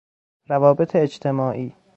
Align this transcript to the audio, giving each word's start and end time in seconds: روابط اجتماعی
روابط 0.47 0.95
اجتماعی 0.95 1.73